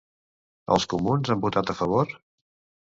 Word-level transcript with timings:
Els 0.75 0.89
comuns 0.95 1.31
han 1.37 1.47
votat 1.47 1.73
a 1.77 1.81
favor? 1.85 2.21